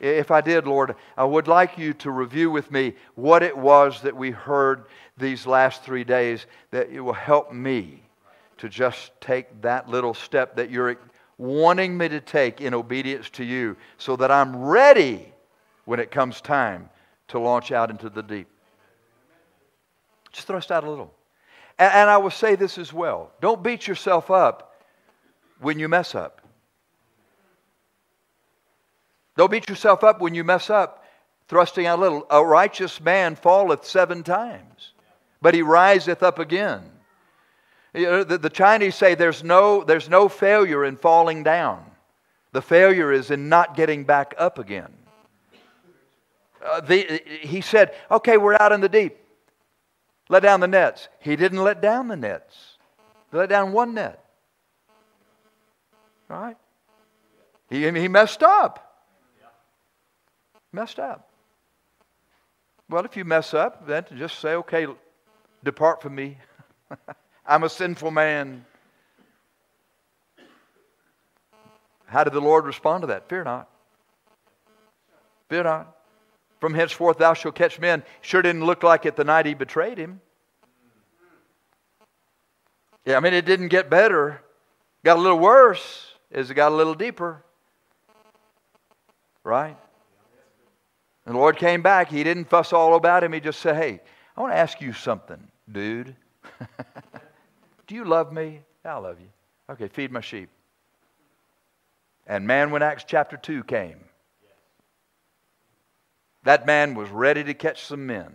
[0.00, 4.02] If I did, Lord, I would like you to review with me what it was
[4.02, 4.84] that we heard
[5.16, 8.02] these last three days that it will help me
[8.58, 10.96] to just take that little step that you're
[11.38, 15.32] wanting me to take in obedience to you so that I'm ready
[15.84, 16.88] when it comes time
[17.28, 18.48] to launch out into the deep.
[20.32, 21.12] Just thrust out a little.
[21.78, 24.82] And, and I will say this as well don't beat yourself up
[25.60, 26.42] when you mess up.
[29.36, 31.04] Don't beat yourself up when you mess up,
[31.48, 32.26] thrusting out a little.
[32.30, 34.92] A righteous man falleth seven times,
[35.42, 36.90] but he riseth up again.
[37.96, 41.82] The Chinese say there's no, there's no failure in falling down.
[42.52, 44.92] The failure is in not getting back up again.
[46.62, 49.16] Uh, the, he said, Okay, we're out in the deep.
[50.28, 51.08] Let down the nets.
[51.20, 52.76] He didn't let down the nets,
[53.30, 54.22] he let down one net.
[56.28, 56.56] Right?
[57.70, 59.04] He, he messed up.
[60.72, 61.30] Messed up.
[62.90, 64.86] Well, if you mess up, then just say, okay,
[65.64, 66.36] depart from me.
[67.46, 68.64] I'm a sinful man.
[72.06, 73.28] How did the Lord respond to that?
[73.28, 73.68] Fear not.
[75.48, 75.96] Fear not.
[76.60, 78.02] From henceforth thou shalt catch men.
[78.20, 80.20] Sure didn't look like it the night he betrayed him.
[83.04, 84.40] Yeah, I mean, it didn't get better.
[85.04, 87.44] Got a little worse as it got a little deeper.
[89.44, 89.76] Right?
[91.24, 92.10] And the Lord came back.
[92.10, 93.32] He didn't fuss all about him.
[93.32, 94.00] He just said, Hey,
[94.36, 95.38] I want to ask you something,
[95.70, 96.16] dude.
[97.86, 98.60] Do you love me?
[98.84, 99.28] I love you.
[99.70, 100.48] Okay, feed my sheep.
[102.26, 103.98] And man, when Acts chapter 2 came,
[106.42, 108.32] that man was ready to catch some men.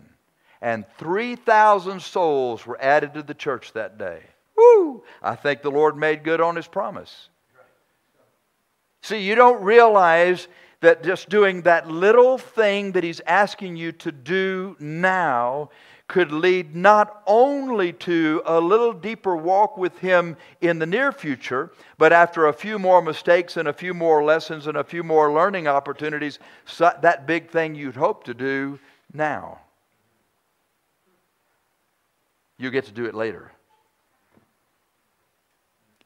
[0.62, 4.22] And 3,000 souls were added to the church that day.
[4.56, 5.04] Woo!
[5.24, 7.30] I think the Lord made good on his promise.
[9.02, 10.47] See, you don't realize
[10.82, 15.70] that just doing that little thing that he's asking you to do now
[16.12, 21.72] could lead not only to a little deeper walk with Him in the near future,
[21.97, 25.32] but after a few more mistakes and a few more lessons and a few more
[25.32, 26.38] learning opportunities,
[26.80, 28.78] that big thing you'd hope to do
[29.14, 29.59] now.
[32.57, 33.53] You get to do it later.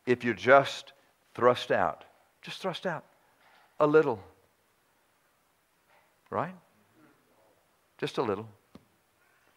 [0.06, 0.94] If you just
[1.34, 2.04] thrust out,
[2.44, 3.06] just thrust out
[3.80, 4.20] a little.
[6.30, 6.54] Right?
[7.98, 8.48] Just a little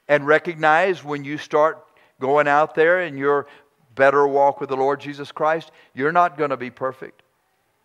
[0.08, 1.84] and recognize when you start
[2.20, 3.46] going out there in your
[3.94, 7.22] better walk with the Lord Jesus Christ, you're not going to be perfect.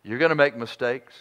[0.04, 1.14] You're going to make mistakes.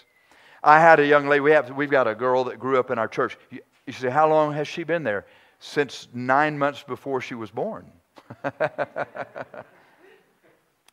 [0.62, 2.98] I had a young lady, we have, we've got a girl that grew up in
[2.98, 3.36] our church.
[3.50, 5.26] You, you say, How long has she been there?
[5.58, 7.90] Since nine months before she was born.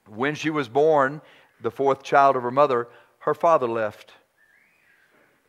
[0.08, 1.22] when she was born,
[1.62, 2.88] the fourth child of her mother,
[3.20, 4.14] her father left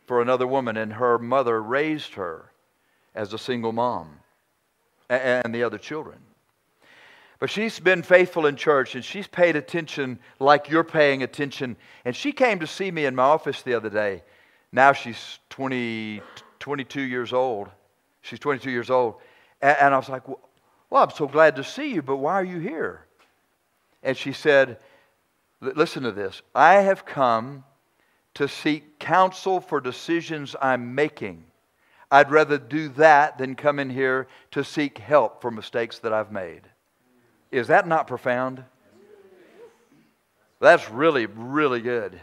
[0.05, 2.51] for another woman, and her mother raised her
[3.15, 4.20] as a single mom
[5.11, 6.17] and the other children.
[7.39, 11.75] But she's been faithful in church and she's paid attention like you're paying attention.
[12.05, 14.23] And she came to see me in my office the other day.
[14.71, 16.21] Now she's 20,
[16.59, 17.69] 22 years old.
[18.21, 19.15] She's 22 years old.
[19.61, 22.59] And, I was like, well, I'm so glad to see you, but why are you
[22.59, 23.05] here?
[24.03, 24.77] And she said,
[25.61, 26.41] Listen to this.
[26.55, 27.63] I have come
[28.33, 31.43] to seek counsel for decisions I'm making.
[32.11, 36.31] I'd rather do that than come in here to seek help for mistakes that I've
[36.31, 36.61] made.
[37.51, 38.63] Is that not profound?
[40.59, 42.19] That's really, really good.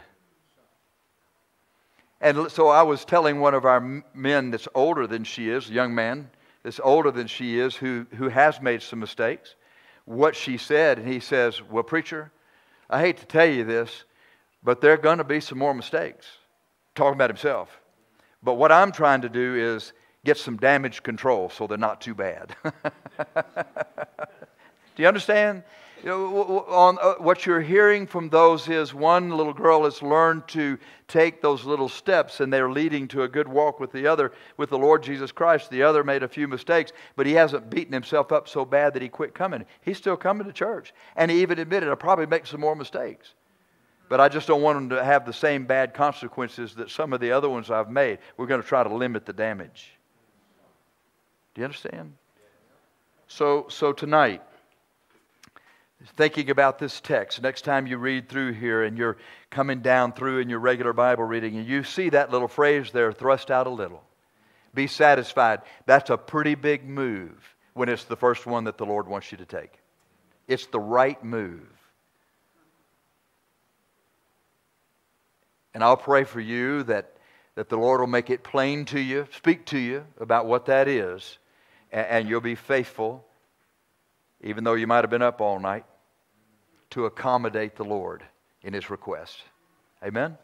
[2.21, 5.73] And so I was telling one of our men that's older than she is, a
[5.73, 6.29] young man
[6.63, 9.55] that's older than she is, who, who has made some mistakes,
[10.05, 10.99] what she said.
[10.99, 12.31] And he says, Well, preacher,
[12.89, 14.03] I hate to tell you this,
[14.63, 16.27] but there are going to be some more mistakes.
[16.95, 17.79] Talking about himself.
[18.41, 19.93] But what I'm trying to do is
[20.25, 22.55] get some damage control so they're not too bad.
[23.35, 23.43] do
[24.97, 25.63] you understand?
[26.01, 30.47] You know, on, uh, what you're hearing from those is one little girl has learned
[30.49, 30.77] to
[31.09, 34.69] take those little steps and they're leading to a good walk with the other, with
[34.69, 35.69] the Lord Jesus Christ.
[35.69, 39.01] The other made a few mistakes, but he hasn't beaten himself up so bad that
[39.01, 39.65] he quit coming.
[39.81, 40.93] He's still coming to church.
[41.17, 43.33] And he even admitted, I'll probably make some more mistakes.
[44.09, 47.19] But I just don't want them to have the same bad consequences that some of
[47.19, 48.17] the other ones I've made.
[48.37, 49.91] We're going to try to limit the damage.
[51.53, 52.13] Do you understand?
[53.27, 54.41] So, so tonight,
[56.17, 59.17] thinking about this text, next time you read through here and you're
[59.51, 63.13] coming down through in your regular Bible reading and you see that little phrase there,
[63.13, 64.03] thrust out a little,
[64.73, 65.61] be satisfied.
[65.85, 69.37] That's a pretty big move when it's the first one that the Lord wants you
[69.37, 69.73] to take.
[70.47, 71.67] It's the right move.
[75.73, 77.13] And I'll pray for you that,
[77.55, 80.87] that the Lord will make it plain to you, speak to you about what that
[80.87, 81.37] is,
[81.91, 83.25] and, and you'll be faithful,
[84.41, 85.85] even though you might have been up all night,
[86.91, 88.23] to accommodate the Lord
[88.63, 89.43] in his request.
[90.03, 90.37] Amen?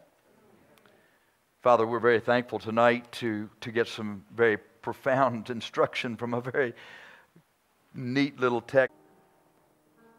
[1.62, 6.74] Father, we're very thankful tonight to, to get some very profound instruction from a very
[7.92, 8.94] neat little text.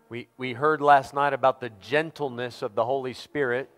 [0.10, 3.70] We, we heard last night about the gentleness of the Holy Spirit.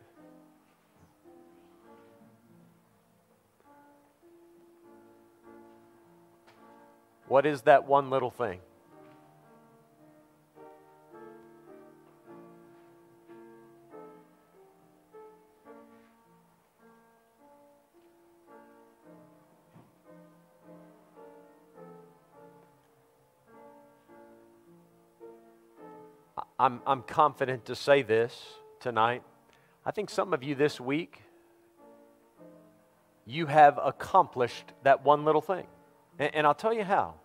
[7.30, 8.59] What is that one little thing?
[26.57, 28.36] I'm, I'm confident to say this
[28.80, 29.21] tonight.
[29.86, 31.21] I think some of you this week,
[33.27, 35.67] you have accomplished that one little thing.
[36.20, 37.15] And, and I'll tell you how.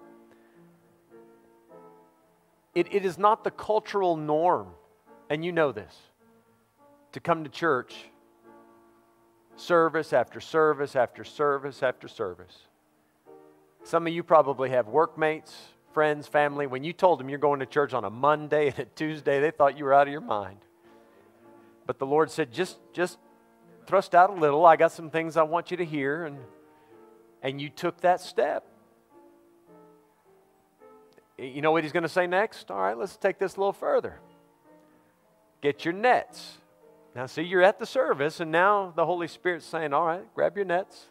[2.75, 4.69] It, it is not the cultural norm,
[5.29, 5.95] and you know this,
[7.13, 7.95] to come to church
[9.57, 12.59] service after service after service after service.
[13.85, 15.55] Some of you probably have workmates
[15.95, 18.85] friends, family, when you told them you're going to church on a Monday and a
[18.85, 20.59] Tuesday, they thought you were out of your mind.
[21.87, 23.19] But the Lord said, just, just
[23.87, 24.67] thrust out a little.
[24.67, 26.25] I got some things I want you to hear.
[26.25, 26.39] And,
[27.43, 28.67] and you took that step.
[31.37, 32.71] You know what he's going to say next?
[32.71, 34.21] All right, let's take this a little further.
[35.61, 36.59] Get your nets.
[37.15, 40.57] Now, see, you're at the service, and now the Holy Spirit's saying, All right, grab
[40.57, 41.09] your nets.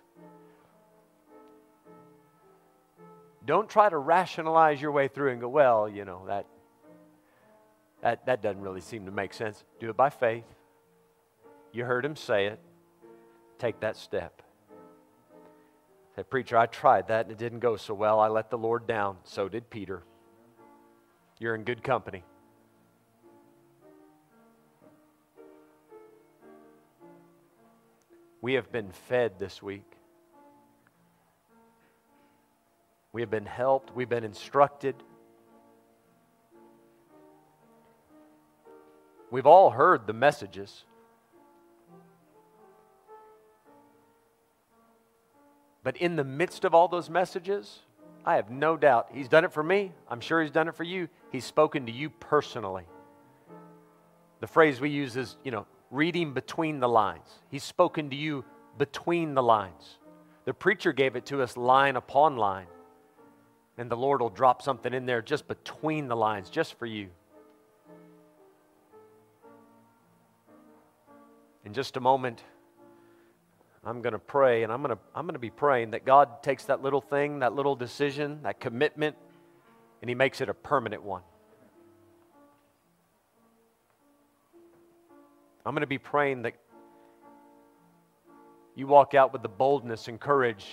[3.45, 6.45] Don't try to rationalize your way through and go, well, you know, that,
[8.01, 9.63] that, that doesn't really seem to make sense.
[9.79, 10.45] Do it by faith.
[11.73, 12.59] You heard him say it.
[13.59, 14.41] Take that step.
[16.15, 18.19] Say, preacher, I tried that and it didn't go so well.
[18.19, 19.17] I let the Lord down.
[19.23, 20.03] So did Peter.
[21.43, 22.23] You're in good company.
[28.39, 29.83] We have been fed this week.
[33.11, 34.95] We have been helped, we've been instructed.
[39.29, 40.85] We've all heard the messages.
[45.83, 47.79] But in the midst of all those messages,
[48.25, 49.91] I have no doubt He's done it for me.
[50.09, 51.09] I'm sure He's done it for you.
[51.33, 52.85] He's spoken to you personally.
[54.39, 57.27] The phrase we use is, you know, reading between the lines.
[57.49, 58.45] He's spoken to you
[58.77, 59.97] between the lines.
[60.45, 62.67] The preacher gave it to us line upon line.
[63.79, 67.09] And the Lord will drop something in there just between the lines, just for you.
[71.65, 72.43] In just a moment,
[73.83, 76.43] I'm going to pray, and I'm going to, I'm going to be praying that God
[76.43, 79.15] takes that little thing, that little decision, that commitment,
[80.03, 81.21] and He makes it a permanent one.
[85.65, 86.55] I'm going to be praying that
[88.75, 90.65] you walk out with the boldness and courage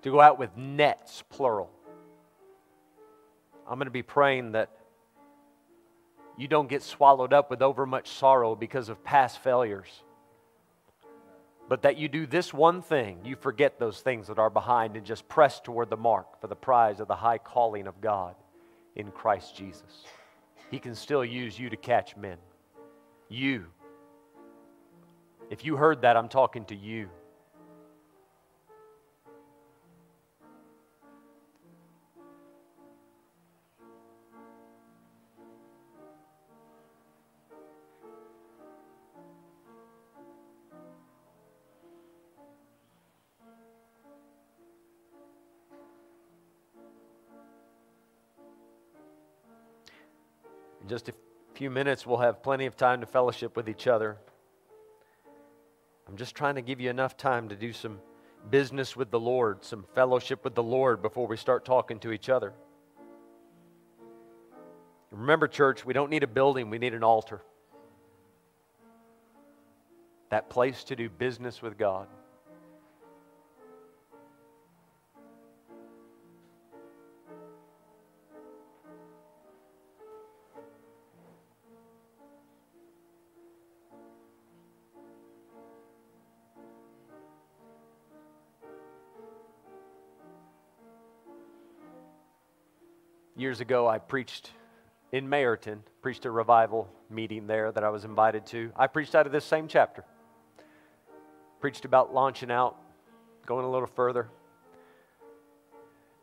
[0.00, 1.70] to go out with nets, plural,
[3.68, 4.70] I'm going to be praying that
[6.38, 10.04] you don't get swallowed up with overmuch sorrow because of past failures.
[11.68, 15.04] But that you do this one thing, you forget those things that are behind and
[15.04, 18.34] just press toward the mark for the prize of the high calling of God
[18.96, 20.04] in Christ Jesus.
[20.70, 22.38] He can still use you to catch men.
[23.28, 23.66] You.
[25.50, 27.10] If you heard that, I'm talking to you.
[51.58, 54.16] Few minutes, we'll have plenty of time to fellowship with each other.
[56.06, 57.98] I'm just trying to give you enough time to do some
[58.48, 62.28] business with the Lord, some fellowship with the Lord before we start talking to each
[62.28, 62.52] other.
[65.10, 67.42] Remember, church, we don't need a building, we need an altar.
[70.30, 72.06] That place to do business with God.
[93.48, 94.50] Years ago, I preached
[95.10, 98.70] in Mayerton, preached a revival meeting there that I was invited to.
[98.76, 100.04] I preached out of this same chapter.
[101.58, 102.76] Preached about launching out,
[103.46, 104.28] going a little further.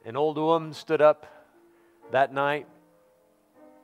[0.06, 1.26] An old woman stood up
[2.12, 2.68] that night.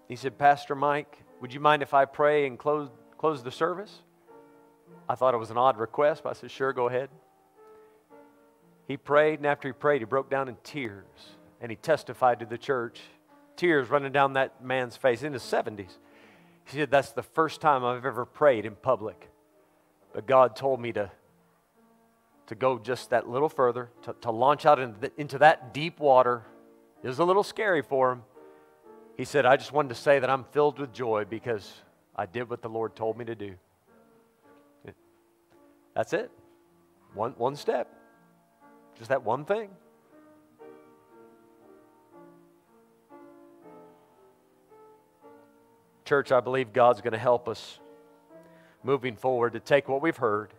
[0.07, 4.03] He said, Pastor Mike, would you mind if I pray and close, close the service?
[5.09, 7.09] I thought it was an odd request, but I said, Sure, go ahead.
[8.87, 11.07] He prayed, and after he prayed, he broke down in tears
[11.59, 13.01] and he testified to the church,
[13.61, 15.97] tears running down that man's face in his 70s.
[16.65, 19.29] He said, That's the first time I've ever prayed in public.
[20.13, 21.11] But God told me to,
[22.47, 25.99] to go just that little further, to, to launch out into, the, into that deep
[25.99, 26.41] water.
[27.03, 28.23] It was a little scary for him.
[29.15, 31.71] He said, I just wanted to say that I'm filled with joy because
[32.15, 33.53] I did what the Lord told me to do.
[35.93, 36.31] That's it.
[37.13, 37.93] One, one step.
[38.97, 39.69] Just that one thing.
[46.11, 47.79] Church, I believe God's going to help us
[48.83, 50.53] moving forward to take what we've heard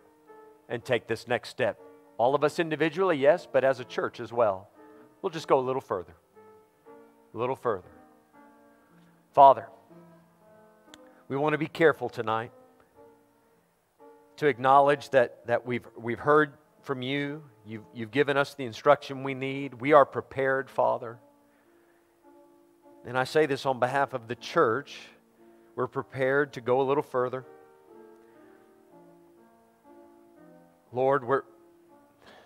[0.67, 1.79] and take this next step.
[2.17, 4.71] All of us individually, yes, but as a church as well.
[5.21, 6.15] We'll just go a little further.
[7.35, 7.91] A little further.
[9.33, 9.67] Father,
[11.27, 12.51] we want to be careful tonight
[14.37, 17.43] to acknowledge that, that we've, we've heard from you.
[17.63, 19.75] You've, you've given us the instruction we need.
[19.75, 21.19] We are prepared, Father.
[23.05, 24.97] And I say this on behalf of the church.
[25.75, 27.45] We're prepared to go a little further.
[30.91, 31.41] Lord, we're,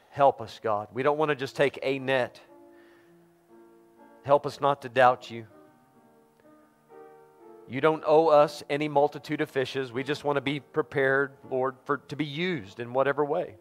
[0.10, 0.88] help us, God.
[0.94, 2.40] We don't want to just take a net.
[4.24, 5.46] Help us not to doubt you.
[7.70, 9.92] You don't owe us any multitude of fishes.
[9.92, 13.56] We just want to be prepared, Lord, for to be used in whatever way.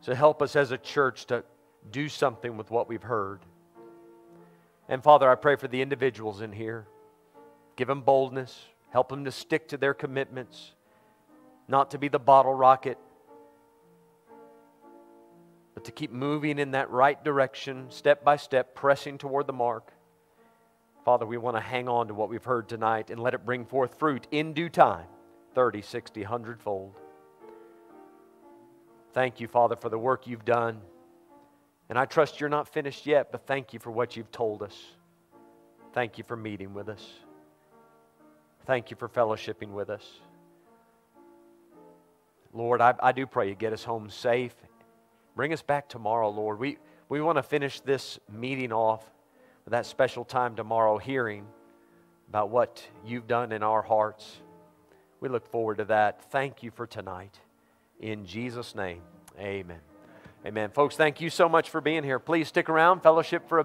[0.00, 1.44] So help us as a church to
[1.90, 3.40] do something with what we've heard.
[4.88, 6.86] And Father, I pray for the individuals in here.
[7.76, 8.58] Give them boldness,
[8.90, 10.72] help them to stick to their commitments,
[11.68, 12.98] not to be the bottle rocket,
[15.74, 19.92] but to keep moving in that right direction, step by step, pressing toward the mark.
[21.04, 23.66] Father, we want to hang on to what we've heard tonight and let it bring
[23.66, 25.06] forth fruit in due time
[25.54, 26.94] 30, 60, 100 fold.
[29.12, 30.80] Thank you, Father, for the work you've done.
[31.88, 34.76] And I trust you're not finished yet, but thank you for what you've told us.
[35.92, 37.25] Thank you for meeting with us.
[38.66, 40.04] Thank you for fellowshipping with us.
[42.52, 44.54] Lord, I, I do pray you get us home safe.
[45.36, 46.58] Bring us back tomorrow, Lord.
[46.58, 49.04] We, we want to finish this meeting off
[49.68, 51.46] that special time tomorrow hearing
[52.28, 54.38] about what you've done in our hearts.
[55.20, 56.30] We look forward to that.
[56.30, 57.38] Thank you for tonight.
[58.00, 59.02] In Jesus' name,
[59.38, 59.80] amen.
[60.44, 60.70] Amen.
[60.70, 62.18] Folks, thank you so much for being here.
[62.18, 63.64] Please stick around, fellowship for a